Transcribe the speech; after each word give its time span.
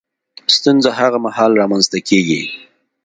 ستونزه 0.55 0.89
هغه 0.99 1.17
مهال 1.25 1.51
رامنځ 1.61 1.85
ته 1.91 1.99
کېږي 2.09 2.41